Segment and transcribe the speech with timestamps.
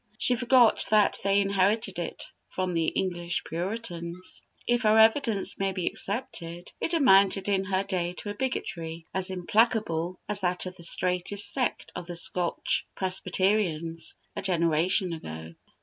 [0.17, 4.41] She forgot that they inherited it from the English Puritans.
[4.65, 9.29] If her evidence may be accepted, it amounted in her day to a bigotry as
[9.29, 15.53] implacable as that of the straitest sect of the Scotch Presbyterians a generation ago.